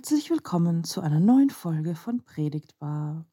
Herzlich 0.00 0.30
willkommen 0.30 0.82
zu 0.82 1.02
einer 1.02 1.20
neuen 1.20 1.50
Folge 1.50 1.94
von 1.94 2.24
Predigtbar. 2.24 3.26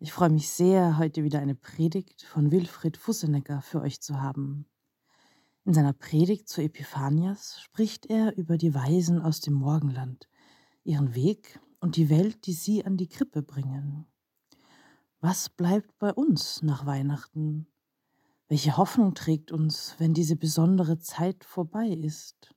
Ich 0.00 0.12
freue 0.12 0.30
mich 0.30 0.48
sehr, 0.48 0.98
heute 0.98 1.22
wieder 1.22 1.38
eine 1.38 1.54
Predigt 1.54 2.22
von 2.22 2.50
Wilfried 2.50 2.96
Fussenegger 2.96 3.62
für 3.62 3.80
euch 3.80 4.00
zu 4.00 4.20
haben. 4.20 4.66
In 5.64 5.72
seiner 5.72 5.92
Predigt 5.92 6.48
zu 6.48 6.62
Epiphanias 6.62 7.60
spricht 7.60 8.06
er 8.06 8.36
über 8.36 8.58
die 8.58 8.74
Weisen 8.74 9.22
aus 9.22 9.40
dem 9.40 9.54
Morgenland, 9.54 10.28
ihren 10.82 11.14
Weg 11.14 11.60
und 11.78 11.94
die 11.94 12.10
Welt, 12.10 12.44
die 12.46 12.54
sie 12.54 12.84
an 12.84 12.96
die 12.96 13.08
Krippe 13.08 13.44
bringen. 13.44 14.04
Was 15.20 15.48
bleibt 15.48 15.96
bei 16.00 16.12
uns 16.12 16.60
nach 16.62 16.86
Weihnachten? 16.86 17.68
Welche 18.48 18.76
Hoffnung 18.76 19.14
trägt 19.14 19.52
uns, 19.52 19.94
wenn 19.98 20.12
diese 20.12 20.34
besondere 20.34 20.98
Zeit 20.98 21.44
vorbei 21.44 21.86
ist? 21.86 22.52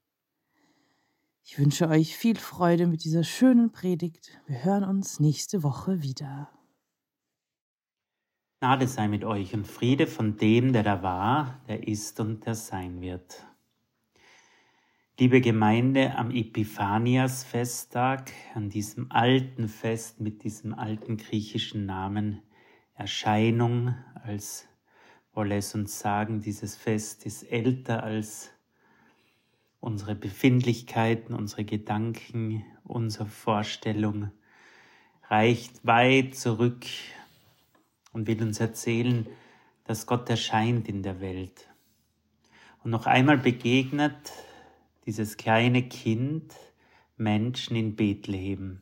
Ich 1.45 1.59
wünsche 1.59 1.89
euch 1.89 2.15
viel 2.15 2.37
Freude 2.37 2.87
mit 2.87 3.03
dieser 3.03 3.25
schönen 3.25 3.73
Predigt. 3.73 4.39
Wir 4.47 4.63
hören 4.63 4.85
uns 4.85 5.19
nächste 5.19 5.61
Woche 5.61 6.01
wieder. 6.01 6.49
Gnade 8.61 8.87
sei 8.87 9.09
mit 9.09 9.25
euch 9.25 9.53
und 9.53 9.67
Friede 9.67 10.07
von 10.07 10.37
dem, 10.37 10.71
der 10.71 10.83
da 10.83 11.03
war, 11.03 11.59
der 11.67 11.85
ist 11.85 12.21
und 12.21 12.45
der 12.45 12.55
sein 12.55 13.01
wird. 13.01 13.45
Liebe 15.19 15.41
Gemeinde, 15.41 16.15
am 16.15 16.31
Epiphanias-Festtag, 16.31 18.31
an 18.55 18.69
diesem 18.69 19.11
alten 19.11 19.67
Fest 19.67 20.21
mit 20.21 20.45
diesem 20.45 20.73
alten 20.73 21.17
griechischen 21.17 21.85
Namen 21.85 22.41
Erscheinung, 22.95 23.95
als 24.13 24.69
wolle 25.33 25.57
es 25.57 25.75
uns 25.75 25.99
sagen, 25.99 26.39
dieses 26.39 26.77
Fest 26.77 27.25
ist 27.25 27.43
älter 27.43 28.01
als 28.01 28.52
unsere 29.83 30.15
Befindlichkeiten, 30.15 31.35
unsere 31.35 31.65
Gedanken, 31.65 32.63
unsere 32.85 33.25
Vorstellung 33.25 34.31
reicht 35.27 35.85
weit 35.85 36.35
zurück 36.35 36.85
und 38.13 38.25
will 38.25 38.41
uns 38.41 38.61
erzählen, 38.61 39.27
dass 39.83 40.05
Gott 40.05 40.29
erscheint 40.29 40.87
in 40.87 41.03
der 41.03 41.19
Welt. 41.19 41.67
Und 42.81 42.91
noch 42.91 43.07
einmal 43.07 43.37
begegnet 43.37 44.31
dieses 45.05 45.35
kleine 45.35 45.83
Kind 45.83 46.53
Menschen 47.17 47.75
in 47.75 47.97
Bethlehem. 47.97 48.81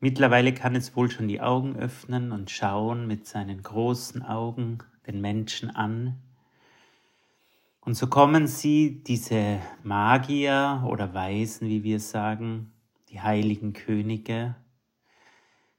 Mittlerweile 0.00 0.52
kann 0.52 0.76
es 0.76 0.96
wohl 0.96 1.10
schon 1.10 1.28
die 1.28 1.40
Augen 1.40 1.76
öffnen 1.76 2.30
und 2.32 2.50
schauen 2.50 3.06
mit 3.06 3.26
seinen 3.26 3.62
großen 3.62 4.22
Augen 4.22 4.78
den 5.06 5.22
Menschen 5.22 5.70
an 5.70 6.18
und 7.88 7.94
so 7.94 8.06
kommen 8.06 8.46
sie, 8.46 9.02
diese 9.02 9.60
Magier 9.82 10.84
oder 10.86 11.14
Weisen, 11.14 11.70
wie 11.70 11.84
wir 11.84 12.00
sagen, 12.00 12.70
die 13.08 13.22
heiligen 13.22 13.72
Könige. 13.72 14.56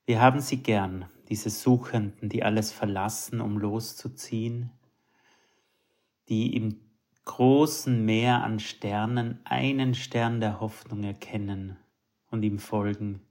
Wir 0.08 0.20
haben 0.20 0.40
sie 0.40 0.58
gern, 0.58 1.06
diese 1.30 1.52
Suchenden, 1.52 2.28
die 2.28 2.42
alles 2.42 2.72
verlassen, 2.72 3.42
um 3.42 3.60
loszuziehen, 3.60 4.72
die 6.30 6.56
im 6.56 6.80
großen 7.26 8.04
Meer 8.04 8.44
an 8.44 8.60
Sternen 8.60 9.40
einen 9.44 9.94
Stern 9.94 10.40
der 10.40 10.60
Hoffnung 10.60 11.04
erkennen 11.04 11.78
und 12.32 12.42
ihm 12.42 12.58
folgen, 12.58 13.22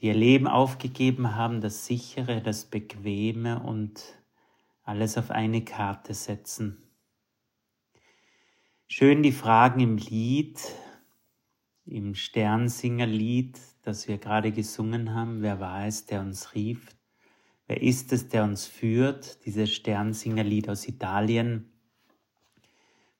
die 0.00 0.06
ihr 0.06 0.14
Leben 0.14 0.48
aufgegeben 0.48 1.36
haben, 1.36 1.60
das 1.60 1.86
sichere, 1.86 2.42
das 2.42 2.64
bequeme 2.64 3.62
und 3.62 4.02
alles 4.82 5.16
auf 5.16 5.30
eine 5.30 5.64
Karte 5.64 6.14
setzen 6.14 6.82
Schön 8.90 9.22
die 9.22 9.32
Fragen 9.32 9.80
im 9.80 9.98
Lied, 9.98 10.58
im 11.84 12.14
Sternsingerlied, 12.14 13.60
das 13.82 14.08
wir 14.08 14.16
gerade 14.16 14.50
gesungen 14.50 15.14
haben. 15.14 15.42
Wer 15.42 15.60
war 15.60 15.86
es, 15.86 16.06
der 16.06 16.22
uns 16.22 16.54
rief? 16.54 16.96
Wer 17.66 17.82
ist 17.82 18.14
es, 18.14 18.28
der 18.28 18.44
uns 18.44 18.66
führt? 18.66 19.44
Dieses 19.44 19.70
Sternsingerlied 19.74 20.70
aus 20.70 20.88
Italien. 20.88 21.70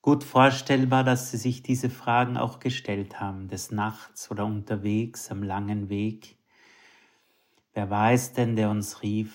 Gut 0.01 0.25
vorstellbar, 0.25 1.05
dass 1.05 1.33
sie 1.33 1.37
sich 1.37 1.63
diese 1.63 1.91
Fragen 1.91 2.39
auch 2.39 2.61
gestellt 2.61 3.21
haben, 3.21 3.49
des 3.49 3.71
Nachts 3.71 4.31
oder 4.31 4.47
unterwegs 4.47 5.31
am 5.31 5.43
langen 5.43 5.91
Weg. 5.91 6.39
Wer 7.75 7.91
war 7.91 8.13
es 8.13 8.33
denn, 8.33 8.57
der 8.57 8.71
uns 8.71 9.03
rief? 9.03 9.35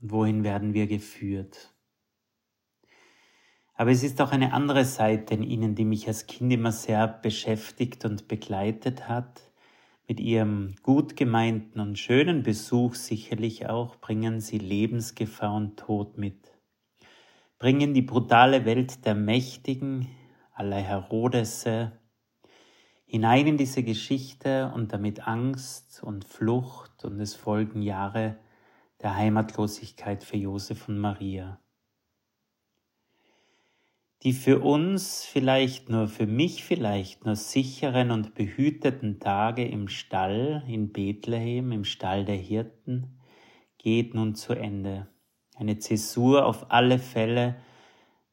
Wohin 0.00 0.44
werden 0.44 0.72
wir 0.72 0.86
geführt? 0.86 1.75
Aber 3.78 3.90
es 3.90 4.02
ist 4.02 4.22
auch 4.22 4.32
eine 4.32 4.54
andere 4.54 4.86
Seite 4.86 5.34
in 5.34 5.42
ihnen, 5.42 5.74
die 5.74 5.84
mich 5.84 6.08
als 6.08 6.26
Kind 6.26 6.50
immer 6.50 6.72
sehr 6.72 7.06
beschäftigt 7.06 8.06
und 8.06 8.26
begleitet 8.26 9.06
hat. 9.06 9.42
Mit 10.08 10.18
ihrem 10.18 10.76
gut 10.82 11.14
gemeinten 11.14 11.80
und 11.80 11.98
schönen 11.98 12.42
Besuch 12.42 12.94
sicherlich 12.94 13.68
auch 13.68 13.96
bringen 13.96 14.40
sie 14.40 14.58
Lebensgefahr 14.58 15.54
und 15.54 15.76
Tod 15.78 16.16
mit. 16.16 16.52
Bringen 17.58 17.92
die 17.92 18.02
brutale 18.02 18.64
Welt 18.64 19.04
der 19.04 19.14
Mächtigen, 19.14 20.08
aller 20.54 20.80
Herodesse, 20.80 21.92
hinein 23.04 23.46
in 23.46 23.56
diese 23.58 23.82
Geschichte 23.82 24.72
und 24.74 24.94
damit 24.94 25.28
Angst 25.28 26.02
und 26.02 26.24
Flucht 26.24 27.04
und 27.04 27.20
es 27.20 27.34
folgen 27.34 27.82
Jahre 27.82 28.38
der 29.02 29.16
Heimatlosigkeit 29.16 30.24
für 30.24 30.38
Josef 30.38 30.88
und 30.88 30.98
Maria 30.98 31.60
die 34.22 34.32
für 34.32 34.60
uns 34.60 35.24
vielleicht 35.24 35.88
nur, 35.88 36.08
für 36.08 36.26
mich 36.26 36.64
vielleicht 36.64 37.24
nur 37.24 37.36
sicheren 37.36 38.10
und 38.10 38.34
behüteten 38.34 39.20
Tage 39.20 39.66
im 39.66 39.88
Stall 39.88 40.64
in 40.66 40.92
Bethlehem, 40.92 41.72
im 41.72 41.84
Stall 41.84 42.24
der 42.24 42.36
Hirten, 42.36 43.20
geht 43.78 44.14
nun 44.14 44.34
zu 44.34 44.54
Ende. 44.54 45.08
Eine 45.54 45.78
Zäsur 45.78 46.46
auf 46.46 46.70
alle 46.70 46.98
Fälle, 46.98 47.56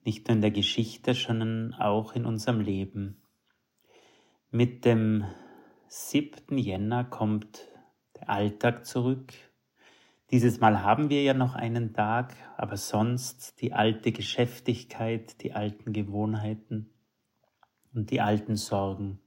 nicht 0.04 0.28
nur 0.28 0.36
in 0.36 0.42
der 0.42 0.52
Geschichte, 0.52 1.14
sondern 1.14 1.74
auch 1.74 2.16
in 2.16 2.26
unserem 2.26 2.60
Leben. 2.60 3.22
Mit 4.52 4.86
dem 4.86 5.26
7. 5.88 6.58
Jänner 6.58 7.04
kommt 7.04 7.68
der 8.16 8.30
Alltag 8.30 8.86
zurück, 8.86 9.34
dieses 10.34 10.60
Mal 10.60 10.82
haben 10.82 11.12
wir 11.12 11.22
ja 11.22 11.36
noch 11.36 11.54
einen 11.54 11.94
Tag, 11.94 12.36
aber 12.58 12.76
sonst 12.76 13.62
die 13.62 13.72
alte 13.72 14.12
Geschäftigkeit, 14.12 15.44
die 15.44 15.54
alten 15.54 15.94
Gewohnheiten 15.94 16.90
und 17.94 18.10
die 18.10 18.20
alten 18.20 18.56
Sorgen. 18.56 19.20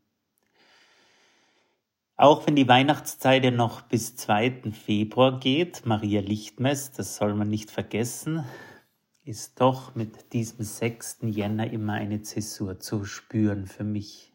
Auch 2.17 2.45
wenn 2.49 2.57
die 2.57 2.67
Weihnachtszeit 2.67 3.45
ja 3.45 3.53
noch 3.53 3.83
bis 3.83 4.17
2. 4.17 4.73
Februar 4.73 5.39
geht, 5.39 5.87
Maria 5.87 6.23
Lichtmess, 6.23 6.91
das 6.91 7.15
soll 7.15 7.35
man 7.35 7.51
nicht 7.51 7.71
vergessen, 7.71 8.45
ist 9.23 9.61
doch 9.61 9.95
mit 9.95 10.33
diesem 10.33 10.65
6. 10.65 11.19
Jänner 11.23 11.71
immer 11.71 11.93
eine 11.93 12.23
Zäsur 12.23 12.81
zu 12.81 13.05
spüren 13.05 13.67
für 13.67 13.85
mich. 13.85 14.33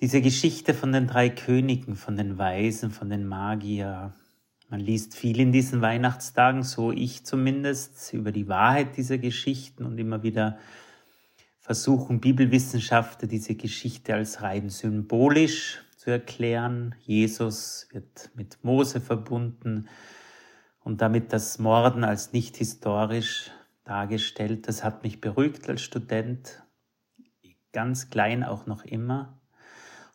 Diese 0.00 0.22
Geschichte 0.22 0.72
von 0.72 0.92
den 0.92 1.06
drei 1.06 1.28
Königen, 1.28 1.94
von 1.94 2.16
den 2.16 2.38
Weisen, 2.38 2.90
von 2.90 3.10
den 3.10 3.26
Magier. 3.26 4.14
Man 4.70 4.80
liest 4.80 5.14
viel 5.14 5.38
in 5.38 5.52
diesen 5.52 5.82
Weihnachtstagen, 5.82 6.62
so 6.62 6.90
ich 6.90 7.26
zumindest, 7.26 8.14
über 8.14 8.32
die 8.32 8.48
Wahrheit 8.48 8.96
dieser 8.96 9.18
Geschichten 9.18 9.84
und 9.84 9.98
immer 9.98 10.22
wieder 10.22 10.58
versuchen 11.58 12.18
Bibelwissenschaftler 12.18 13.28
diese 13.28 13.56
Geschichte 13.56 14.14
als 14.14 14.40
rein 14.40 14.70
symbolisch 14.70 15.84
zu 15.98 16.10
erklären. 16.10 16.94
Jesus 17.02 17.86
wird 17.92 18.30
mit 18.34 18.64
Mose 18.64 19.02
verbunden 19.02 19.86
und 20.82 21.02
damit 21.02 21.34
das 21.34 21.58
Morden 21.58 22.04
als 22.04 22.32
nicht 22.32 22.56
historisch 22.56 23.50
dargestellt. 23.84 24.66
Das 24.66 24.82
hat 24.82 25.02
mich 25.02 25.20
beruhigt 25.20 25.68
als 25.68 25.82
Student, 25.82 26.62
ganz 27.72 28.08
klein 28.08 28.44
auch 28.44 28.64
noch 28.64 28.86
immer. 28.86 29.39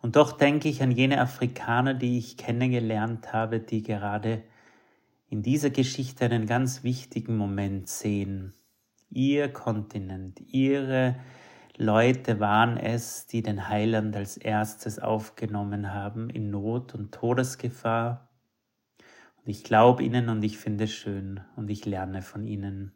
Und 0.06 0.18
doch 0.18 0.34
denke 0.34 0.70
ich 0.70 0.84
an 0.84 0.92
jene 0.92 1.20
Afrikaner, 1.20 1.96
die 1.96 2.20
ich 2.20 2.38
kennengelernt 2.38 3.34
habe, 3.34 3.60
die 3.60 3.82
gerade 3.82 4.44
in 5.32 5.42
dieser 5.42 5.72
Geschichte 5.72 6.26
einen 6.26 6.46
ganz 6.46 6.84
wichtigen 6.84 7.36
Moment 7.36 7.90
sehen. 7.90 8.54
Ihr 9.10 9.52
Kontinent, 9.52 10.42
ihre 10.42 11.16
Leute 11.76 12.40
waren 12.40 12.78
es, 12.78 13.26
die 13.26 13.42
den 13.42 13.68
Heiland 13.68 14.16
als 14.16 14.38
erstes 14.38 15.00
aufgenommen 15.00 15.92
haben 15.92 16.30
in 16.30 16.52
Not 16.52 16.94
und 16.94 17.12
Todesgefahr. 17.12 18.30
Und 19.38 19.50
ich 19.50 19.64
glaube 19.64 20.04
ihnen 20.04 20.30
und 20.30 20.44
ich 20.44 20.60
finde 20.60 20.84
es 20.84 20.94
schön 20.94 21.40
und 21.56 21.72
ich 21.72 21.84
lerne 21.84 22.22
von 22.22 22.46
ihnen. 22.46 22.92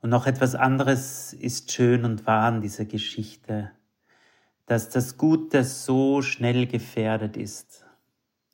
Und 0.00 0.10
noch 0.10 0.26
etwas 0.26 0.56
anderes 0.56 1.32
ist 1.32 1.70
schön 1.70 2.04
und 2.04 2.26
wahr 2.26 2.46
an 2.46 2.60
dieser 2.62 2.84
Geschichte 2.84 3.70
dass 4.66 4.88
das 4.88 5.18
Gute 5.18 5.62
so 5.64 6.22
schnell 6.22 6.66
gefährdet 6.66 7.36
ist, 7.36 7.84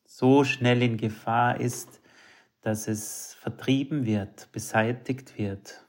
so 0.04 0.44
schnell 0.44 0.82
in 0.82 0.96
Gefahr 0.96 1.60
ist, 1.60 2.00
dass 2.62 2.88
es 2.88 3.34
vertrieben 3.34 4.04
wird, 4.04 4.50
beseitigt 4.52 5.38
wird. 5.38 5.86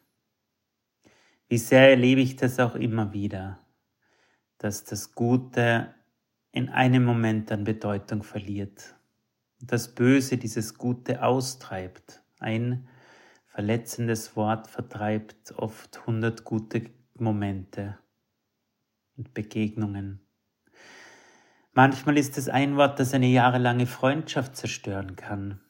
Wie 1.49 1.57
sehr 1.57 1.89
erlebe 1.89 2.21
ich 2.21 2.35
das 2.35 2.59
auch 2.59 2.75
immer 2.75 3.13
wieder, 3.13 3.59
dass 4.57 4.83
das 4.83 5.15
Gute 5.15 5.93
in 6.51 6.69
einem 6.69 7.03
Moment 7.03 7.51
an 7.51 7.63
Bedeutung 7.63 8.23
verliert. 8.23 8.95
Das 9.59 9.93
Böse 9.93 10.37
dieses 10.37 10.77
Gute 10.77 11.23
austreibt. 11.23 12.23
Ein 12.39 12.87
verletzendes 13.47 14.35
Wort 14.35 14.67
vertreibt 14.67 15.53
oft 15.57 16.05
hundert 16.05 16.45
gute 16.45 16.89
Momente 17.15 18.00
und 19.21 19.35
Begegnungen. 19.35 20.19
Manchmal 21.73 22.17
ist 22.17 22.39
es 22.39 22.49
ein 22.49 22.75
Wort, 22.75 22.99
das 22.99 23.13
eine 23.13 23.27
jahrelange 23.27 23.85
Freundschaft 23.85 24.55
zerstören 24.55 25.15
kann. 25.15 25.61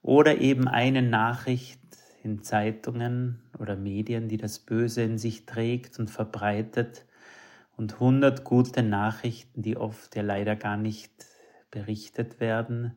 Oder 0.00 0.38
eben 0.38 0.68
eine 0.68 1.02
Nachricht 1.02 1.80
in 2.22 2.44
Zeitungen 2.44 3.42
oder 3.58 3.74
Medien, 3.74 4.28
die 4.28 4.36
das 4.36 4.60
Böse 4.60 5.02
in 5.02 5.18
sich 5.18 5.44
trägt 5.44 5.98
und 5.98 6.08
verbreitet 6.08 7.04
und 7.76 7.98
hundert 7.98 8.44
gute 8.44 8.84
Nachrichten, 8.84 9.62
die 9.62 9.76
oft 9.76 10.14
ja 10.14 10.22
leider 10.22 10.54
gar 10.54 10.76
nicht 10.76 11.26
berichtet 11.72 12.38
werden, 12.38 12.96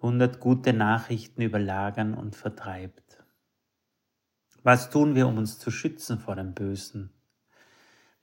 hundert 0.00 0.38
gute 0.38 0.72
Nachrichten 0.72 1.42
überlagern 1.42 2.14
und 2.14 2.36
vertreibt. 2.36 3.24
Was 4.62 4.88
tun 4.90 5.16
wir, 5.16 5.26
um 5.26 5.36
uns 5.36 5.58
zu 5.58 5.72
schützen 5.72 6.20
vor 6.20 6.36
dem 6.36 6.54
Bösen? 6.54 7.13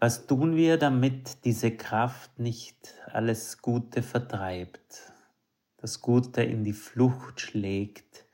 Was 0.03 0.25
tun 0.25 0.56
wir, 0.56 0.77
damit 0.77 1.45
diese 1.45 1.69
Kraft 1.69 2.39
nicht 2.39 2.95
alles 3.06 3.62
Gute 3.62 4.01
vertreibt, 4.01 5.13
das 5.77 6.01
Gute 6.01 6.42
in 6.42 6.63
die 6.63 6.74
Flucht 6.74 7.39
schlägt, 7.39 8.25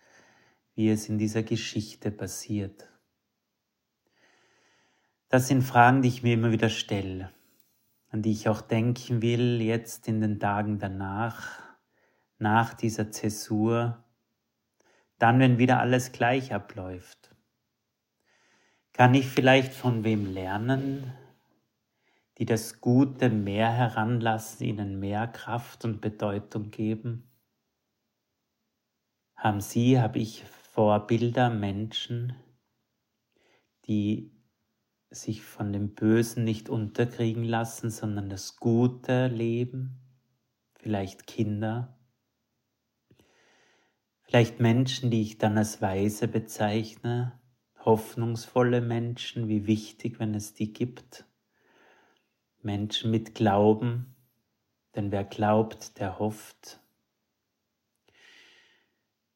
wie 0.75 0.89
es 0.89 1.09
in 1.09 1.17
dieser 1.17 1.43
Geschichte 1.43 2.09
passiert? 2.09 2.87
Das 5.27 5.49
sind 5.49 5.61
Fragen, 5.61 6.01
die 6.01 6.07
ich 6.07 6.23
mir 6.23 6.35
immer 6.35 6.53
wieder 6.53 6.69
stelle, 6.69 7.33
an 8.11 8.21
die 8.21 8.31
ich 8.31 8.47
auch 8.47 8.61
denken 8.61 9.21
will 9.21 9.61
jetzt 9.61 10.07
in 10.07 10.21
den 10.21 10.39
Tagen 10.39 10.79
danach, 10.79 11.63
nach 12.37 12.75
dieser 12.75 13.11
Zäsur, 13.11 14.05
dann, 15.19 15.41
wenn 15.41 15.57
wieder 15.57 15.81
alles 15.81 16.13
gleich 16.13 16.53
abläuft. 16.53 17.35
Kann 18.93 19.13
ich 19.13 19.27
vielleicht 19.27 19.73
von 19.73 20.05
wem 20.05 20.31
lernen, 20.33 21.13
die 22.37 22.45
das 22.45 22.81
Gute 22.81 23.29
mehr 23.29 23.71
heranlassen, 23.71 24.65
ihnen 24.65 24.99
mehr 24.99 25.27
Kraft 25.27 25.85
und 25.85 26.01
Bedeutung 26.01 26.69
geben? 26.69 27.23
Haben 29.35 29.61
Sie, 29.61 29.99
habe 29.99 30.19
ich 30.19 30.43
Vorbilder, 30.43 31.49
Menschen, 31.49 32.35
die 33.85 34.31
sich 35.09 35.41
von 35.41 35.71
dem 35.73 35.95
Bösen 35.95 36.43
nicht 36.43 36.69
unterkriegen 36.69 37.43
lassen, 37.43 37.89
sondern 37.89 38.29
das 38.29 38.57
Gute 38.57 39.27
leben? 39.27 39.99
Vielleicht 40.75 41.25
Kinder? 41.25 41.97
Vielleicht 44.21 44.59
Menschen, 44.59 45.09
die 45.09 45.21
ich 45.21 45.37
dann 45.37 45.57
als 45.57 45.81
Weise 45.81 46.27
bezeichne, 46.27 47.39
hoffnungsvolle 47.79 48.81
Menschen, 48.81 49.47
wie 49.47 49.65
wichtig, 49.65 50.19
wenn 50.19 50.35
es 50.35 50.53
die 50.53 50.73
gibt. 50.73 51.25
Menschen 52.67 53.11
mit 53.11 53.33
Glauben, 53.33 54.13
denn 54.93 55.09
wer 55.09 55.23
glaubt, 55.23 55.99
der 55.99 56.19
hofft. 56.19 56.81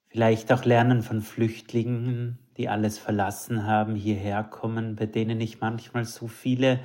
Vielleicht 0.07 0.51
auch 0.51 0.65
lernen 0.65 1.01
von 1.01 1.21
Flüchtlingen, 1.21 2.39
die 2.57 2.67
alles 2.67 2.97
verlassen 2.97 3.65
haben, 3.65 3.95
hierher 3.95 4.43
kommen, 4.43 4.97
bei 4.97 5.05
denen 5.05 5.39
ich 5.39 5.61
manchmal 5.61 6.03
so 6.03 6.27
viele, 6.27 6.81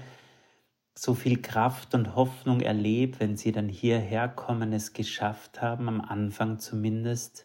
so 0.94 1.14
viel 1.14 1.42
Kraft 1.42 1.96
und 1.96 2.14
Hoffnung 2.14 2.60
erlebe, 2.60 3.18
wenn 3.18 3.36
sie 3.36 3.50
dann 3.50 3.68
hierher 3.68 4.28
kommen, 4.28 4.72
es 4.72 4.92
geschafft 4.92 5.60
haben, 5.60 5.88
am 5.88 6.00
Anfang 6.00 6.60
zumindest, 6.60 7.44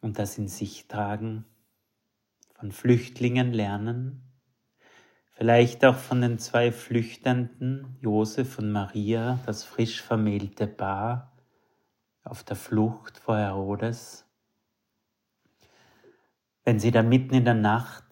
und 0.00 0.18
das 0.18 0.38
in 0.38 0.48
sich 0.48 0.88
tragen, 0.88 1.44
von 2.54 2.72
Flüchtlingen 2.72 3.52
lernen, 3.52 4.31
Vielleicht 5.42 5.84
auch 5.84 5.96
von 5.96 6.20
den 6.20 6.38
zwei 6.38 6.70
Flüchtenden, 6.70 7.96
Josef 8.00 8.60
und 8.60 8.70
Maria, 8.70 9.40
das 9.44 9.64
frisch 9.64 10.00
vermählte 10.00 10.68
Paar 10.68 11.32
auf 12.22 12.44
der 12.44 12.54
Flucht 12.54 13.18
vor 13.18 13.38
Herodes. 13.38 14.24
Wenn 16.62 16.78
sie 16.78 16.92
dann 16.92 17.08
mitten 17.08 17.34
in 17.34 17.44
der 17.44 17.54
Nacht 17.54 18.04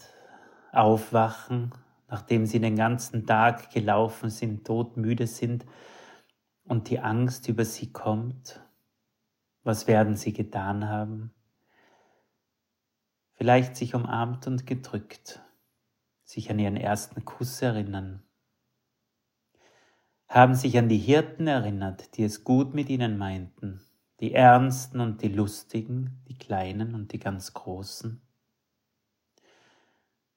aufwachen, 0.72 1.72
nachdem 2.08 2.46
sie 2.46 2.58
den 2.58 2.74
ganzen 2.74 3.26
Tag 3.26 3.70
gelaufen 3.70 4.28
sind, 4.28 4.66
todmüde 4.66 5.28
sind 5.28 5.64
und 6.64 6.90
die 6.90 6.98
Angst 6.98 7.46
über 7.46 7.64
sie 7.64 7.92
kommt, 7.92 8.60
was 9.62 9.86
werden 9.86 10.16
sie 10.16 10.32
getan 10.32 10.88
haben? 10.88 11.32
Vielleicht 13.34 13.76
sich 13.76 13.94
umarmt 13.94 14.48
und 14.48 14.66
gedrückt 14.66 15.40
sich 16.30 16.48
an 16.48 16.60
ihren 16.60 16.76
ersten 16.76 17.24
Kuss 17.24 17.60
erinnern, 17.60 18.22
haben 20.28 20.54
sich 20.54 20.78
an 20.78 20.88
die 20.88 20.98
Hirten 20.98 21.48
erinnert, 21.48 22.16
die 22.16 22.22
es 22.22 22.44
gut 22.44 22.72
mit 22.72 22.88
ihnen 22.88 23.18
meinten, 23.18 23.80
die 24.20 24.32
Ernsten 24.32 25.00
und 25.00 25.22
die 25.22 25.28
Lustigen, 25.28 26.22
die 26.28 26.38
Kleinen 26.38 26.94
und 26.94 27.12
die 27.12 27.18
ganz 27.18 27.52
Großen. 27.52 28.22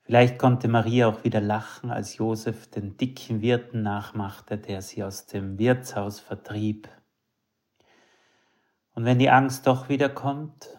Vielleicht 0.02 0.40
konnte 0.40 0.68
Maria 0.68 1.08
auch 1.08 1.24
wieder 1.24 1.40
lachen, 1.40 1.92
als 1.92 2.18
Josef 2.18 2.68
den 2.72 2.98
dicken 2.98 3.42
Wirten 3.42 3.84
nachmachte, 3.84 4.58
der 4.58 4.82
sie 4.82 5.04
aus 5.04 5.28
dem 5.28 5.60
Wirtshaus 5.60 6.20
vertrieb. 6.20 6.90
Und 8.96 9.06
wenn 9.06 9.20
die 9.20 9.30
Angst 9.30 9.68
doch 9.68 9.90
wieder 9.90 10.10
kommt, 10.10 10.70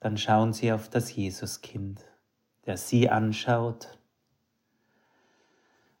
dann 0.00 0.18
schauen 0.18 0.52
sie 0.52 0.72
auf 0.72 0.88
das 0.88 1.14
Jesuskind, 1.14 2.04
der 2.66 2.76
sie 2.76 3.08
anschaut 3.08 3.97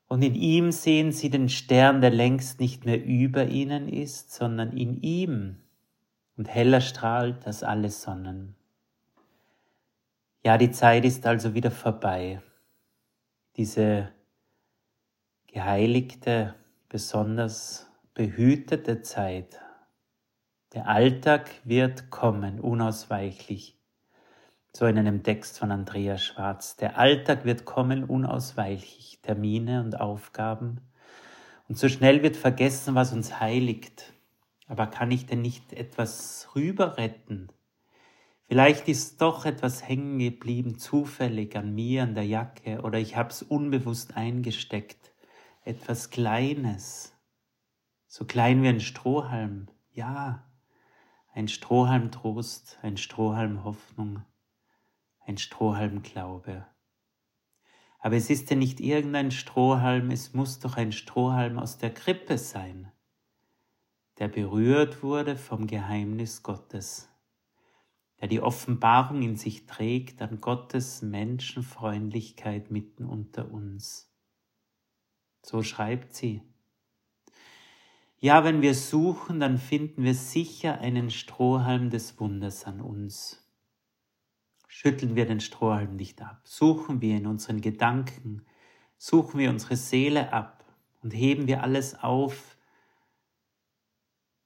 und 0.08 0.22
in 0.22 0.34
ihm 0.34 0.72
sehen 0.72 1.12
sie 1.12 1.30
den 1.30 1.48
Stern, 1.48 2.00
der 2.00 2.10
längst 2.10 2.60
nicht 2.60 2.84
mehr 2.86 3.02
über 3.02 3.46
ihnen 3.46 3.88
ist, 3.88 4.32
sondern 4.32 4.76
in 4.76 5.00
ihm 5.02 5.56
und 6.36 6.48
heller 6.48 6.80
strahlt 6.80 7.46
als 7.46 7.62
alle 7.62 7.90
Sonnen. 7.90 8.54
Ja, 10.44 10.56
die 10.56 10.70
Zeit 10.70 11.04
ist 11.04 11.26
also 11.26 11.54
wieder 11.54 11.70
vorbei. 11.70 12.40
Diese 13.56 14.10
geheiligte, 15.46 16.54
besonders 16.88 17.90
behütete 18.14 19.02
Zeit. 19.02 19.60
Der 20.72 20.88
Alltag 20.88 21.50
wird 21.64 22.10
kommen, 22.10 22.60
unausweichlich 22.60 23.77
so 24.78 24.86
in 24.86 24.96
einem 24.96 25.24
Text 25.24 25.58
von 25.58 25.72
Andreas 25.72 26.22
Schwarz. 26.22 26.76
Der 26.76 26.98
Alltag 26.98 27.44
wird 27.44 27.64
kommen 27.64 28.04
unausweichlich, 28.04 29.18
Termine 29.22 29.82
und 29.82 30.00
Aufgaben. 30.00 30.80
Und 31.68 31.76
so 31.76 31.88
schnell 31.88 32.22
wird 32.22 32.36
vergessen, 32.36 32.94
was 32.94 33.12
uns 33.12 33.40
heiligt. 33.40 34.12
Aber 34.68 34.86
kann 34.86 35.10
ich 35.10 35.26
denn 35.26 35.42
nicht 35.42 35.72
etwas 35.72 36.50
rüber 36.54 36.96
retten? 36.96 37.48
Vielleicht 38.46 38.86
ist 38.86 39.20
doch 39.20 39.46
etwas 39.46 39.82
hängen 39.88 40.20
geblieben, 40.20 40.78
zufällig 40.78 41.56
an 41.56 41.74
mir, 41.74 42.04
an 42.04 42.14
der 42.14 42.26
Jacke, 42.26 42.82
oder 42.82 43.00
ich 43.00 43.16
habe 43.16 43.30
es 43.30 43.42
unbewusst 43.42 44.16
eingesteckt. 44.16 45.12
Etwas 45.64 46.10
Kleines, 46.10 47.18
so 48.06 48.24
klein 48.26 48.62
wie 48.62 48.68
ein 48.68 48.80
Strohhalm. 48.80 49.66
Ja, 49.90 50.44
ein 51.34 51.48
Strohhalm 51.48 52.12
Trost, 52.12 52.78
ein 52.82 52.96
Strohhalm 52.96 53.64
Hoffnung 53.64 54.22
ein 55.28 55.36
Strohhalm 55.36 56.02
Glaube. 56.02 56.66
Aber 58.00 58.16
es 58.16 58.30
ist 58.30 58.48
ja 58.50 58.56
nicht 58.56 58.80
irgendein 58.80 59.30
Strohhalm, 59.30 60.10
es 60.10 60.32
muss 60.32 60.58
doch 60.58 60.76
ein 60.76 60.92
Strohhalm 60.92 61.58
aus 61.58 61.78
der 61.78 61.92
Krippe 61.92 62.38
sein, 62.38 62.90
der 64.18 64.28
berührt 64.28 65.02
wurde 65.02 65.36
vom 65.36 65.66
Geheimnis 65.66 66.42
Gottes, 66.42 67.10
der 68.20 68.28
die 68.28 68.40
Offenbarung 68.40 69.20
in 69.22 69.36
sich 69.36 69.66
trägt 69.66 70.22
an 70.22 70.40
Gottes 70.40 71.02
Menschenfreundlichkeit 71.02 72.70
mitten 72.70 73.04
unter 73.04 73.50
uns. 73.50 74.10
So 75.42 75.62
schreibt 75.62 76.14
sie. 76.14 76.42
Ja, 78.18 78.42
wenn 78.44 78.62
wir 78.62 78.74
suchen, 78.74 79.38
dann 79.38 79.58
finden 79.58 80.02
wir 80.02 80.14
sicher 80.14 80.80
einen 80.80 81.10
Strohhalm 81.10 81.90
des 81.90 82.18
Wunders 82.18 82.64
an 82.64 82.80
uns 82.80 83.47
schütteln 84.78 85.16
wir 85.16 85.26
den 85.26 85.40
Strohhalm 85.40 85.96
nicht 85.96 86.22
ab, 86.22 86.40
suchen 86.44 87.00
wir 87.00 87.16
in 87.16 87.26
unseren 87.26 87.60
Gedanken, 87.60 88.42
suchen 88.96 89.40
wir 89.40 89.50
unsere 89.50 89.74
Seele 89.74 90.32
ab 90.32 90.64
und 91.02 91.12
heben 91.12 91.48
wir 91.48 91.64
alles 91.64 91.98
auf, 92.00 92.56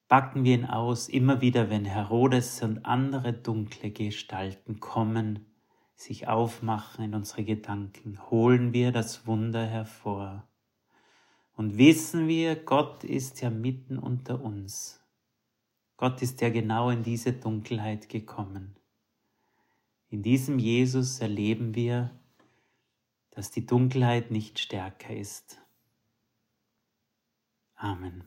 backen 0.08 0.44
wir 0.44 0.54
ihn 0.54 0.64
aus, 0.64 1.10
immer 1.10 1.42
wieder, 1.42 1.68
wenn 1.68 1.84
Herodes 1.84 2.62
und 2.62 2.86
andere 2.86 3.34
dunkle 3.34 3.90
Gestalten 3.90 4.80
kommen, 4.80 5.52
sich 5.96 6.28
aufmachen 6.28 7.04
in 7.04 7.14
unsere 7.14 7.44
Gedanken, 7.44 8.18
holen 8.30 8.72
wir 8.72 8.90
das 8.90 9.26
Wunder 9.26 9.66
hervor. 9.66 10.48
Und 11.56 11.76
wissen 11.76 12.26
wir, 12.26 12.56
Gott 12.56 13.04
ist 13.04 13.42
ja 13.42 13.50
mitten 13.50 13.98
unter 13.98 14.42
uns. 14.42 15.04
Gott 15.98 16.22
ist 16.22 16.40
ja 16.40 16.48
genau 16.48 16.88
in 16.88 17.02
diese 17.02 17.34
Dunkelheit 17.34 18.08
gekommen. 18.08 18.76
In 20.12 20.22
diesem 20.22 20.58
Jesus 20.58 21.20
erleben 21.20 21.74
wir, 21.74 22.10
dass 23.30 23.50
die 23.50 23.64
Dunkelheit 23.64 24.30
nicht 24.30 24.58
stärker 24.58 25.16
ist. 25.16 25.58
Amen. 27.76 28.22